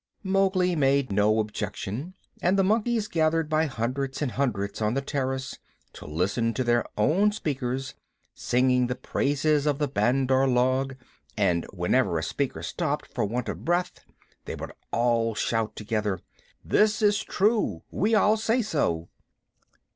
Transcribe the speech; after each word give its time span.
Mowgli 0.23 0.75
made 0.75 1.11
no 1.11 1.37
objection, 1.37 2.15
and 2.41 2.57
the 2.57 2.63
monkeys 2.63 3.07
gathered 3.07 3.47
by 3.47 3.67
hundreds 3.67 4.19
and 4.19 4.31
hundreds 4.31 4.81
on 4.81 4.95
the 4.95 5.01
terrace 5.03 5.59
to 5.93 6.07
listen 6.07 6.55
to 6.55 6.63
their 6.63 6.83
own 6.97 7.31
speakers 7.31 7.93
singing 8.33 8.87
the 8.87 8.95
praises 8.95 9.67
of 9.67 9.77
the 9.77 9.87
Bandar 9.87 10.47
log, 10.47 10.95
and 11.37 11.67
whenever 11.71 12.17
a 12.17 12.23
speaker 12.23 12.63
stopped 12.63 13.13
for 13.13 13.25
want 13.25 13.47
of 13.47 13.63
breath 13.63 14.03
they 14.45 14.55
would 14.55 14.71
all 14.91 15.35
shout 15.35 15.75
together: 15.75 16.19
"This 16.65 17.03
is 17.03 17.21
true; 17.21 17.83
we 17.91 18.15
all 18.15 18.37
say 18.37 18.63
so." 18.63 19.07